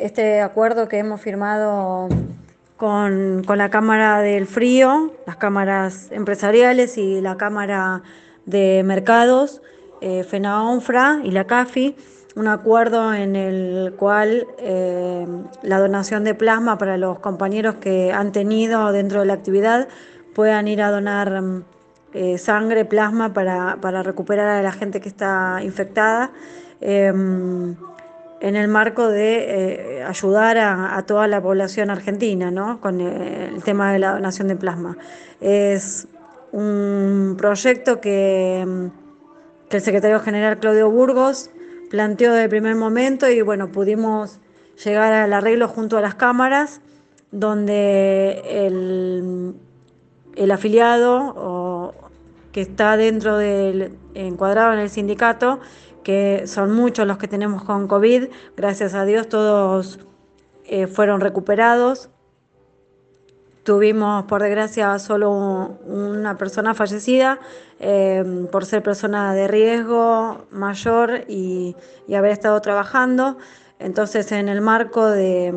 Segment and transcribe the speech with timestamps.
[0.00, 2.08] Este acuerdo que hemos firmado
[2.76, 8.02] con, la Cámara del Frío, las cámaras empresariales y la Cámara
[8.46, 9.60] de Mercados,
[10.00, 11.96] eh, FENAONFRA y la CAFI,
[12.36, 15.26] un acuerdo en el cual eh,
[15.62, 19.88] la donación de plasma para los compañeros que han tenido dentro de la actividad
[20.32, 21.42] puedan ir a donar
[22.14, 26.30] eh, sangre, plasma para, recuperar a la gente que está infectada.
[26.80, 27.74] Em,
[28.40, 32.80] en el marco de eh, ayudar a, toda la población argentina ¿no?
[32.80, 34.96] con eh, el tema de la donación de plasma.
[35.40, 36.06] Es
[36.52, 38.86] un proyecto que, mm,
[39.68, 41.50] que el secretario general Claudio Burgos
[41.90, 44.38] planteó desde el primer momento y bueno, pudimos
[44.84, 46.80] llegar al arreglo junto a las cámaras,
[47.30, 49.54] donde el,
[50.36, 51.34] el afiliado
[52.52, 55.60] que está dentro del encuadrado en el sindicato
[56.02, 59.98] que son muchos los que tenemos con COVID, gracias a Dios todos
[60.64, 62.08] eh, fueron recuperados.
[63.62, 67.38] Tuvimos, por desgracia, solo una persona fallecida
[67.78, 71.76] eh, por ser persona de riesgo mayor y,
[72.16, 73.36] haber estado trabajando.
[73.78, 75.52] Entonces, en el marco de,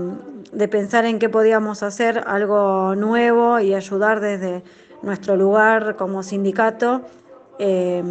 [0.69, 4.64] pensar en qué podíamos hacer algo nuevo y ayudar desde
[5.02, 7.02] nuestro lugar como sindicato,
[7.59, 8.03] eh,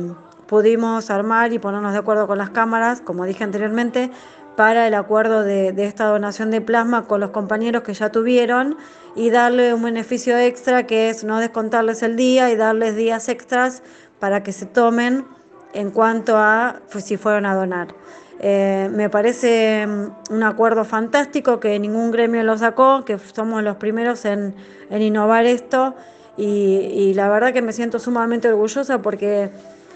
[0.46, 4.10] pudimos armar y ponernos de acuerdo con las cámaras, como dije anteriormente,
[4.56, 8.76] para el acuerdo de, esta donación de plasma con los compañeros que ya tuvieron
[9.16, 13.82] y darle un beneficio extra que es no descontarles el día y darles días extras
[14.18, 15.24] para que se tomen
[15.72, 17.94] en cuanto a pues, si fueron a donar.
[18.42, 23.76] Eh, me parece mm, un acuerdo fantástico que ningún gremio lo sacó, que somos los
[23.76, 24.54] primeros en,
[24.90, 25.94] innovar esto
[26.36, 29.50] y, la verdad que me siento sumamente orgullosa porque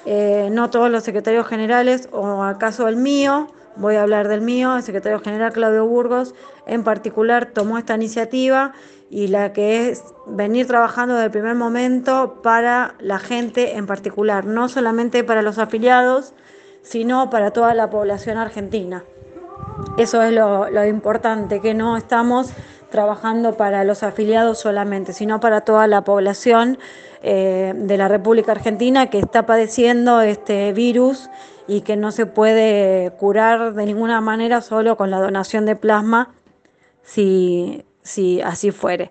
[0.04, 4.76] eh, no todos los secretarios generales, o acaso el mío, voy a hablar del mío,
[4.76, 6.34] el secretario general Claudio Burgos
[6.66, 8.72] en particular tomó esta iniciativa
[9.10, 14.44] y la que es venir trabajando desde el primer momento para la gente en particular,
[14.44, 16.34] no solamente para los afiliados,
[16.82, 19.04] sino para toda la población argentina.
[19.96, 22.52] Eso es lo importante, que no estamos
[22.94, 26.78] trabajando para los afiliados solamente, sino para toda la población
[27.24, 31.28] eh, de la República Argentina que está padeciendo este virus
[31.66, 36.34] y que no se puede curar de ninguna manera solo con la donación de plasma
[37.02, 39.10] si, si así fuere.